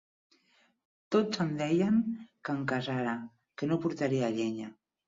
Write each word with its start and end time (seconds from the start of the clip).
Tots 1.15 1.43
em 1.45 1.53
deien 1.61 2.01
que 2.45 2.57
em 2.57 2.67
casara, 2.75 3.17
que 3.57 3.71
no 3.73 3.83
portaria 3.87 4.35
llenya. 4.41 4.77